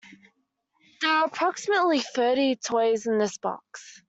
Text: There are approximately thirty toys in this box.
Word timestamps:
There 1.01 1.11
are 1.11 1.25
approximately 1.25 1.99
thirty 1.99 2.55
toys 2.55 3.05
in 3.05 3.19
this 3.19 3.37
box. 3.37 3.99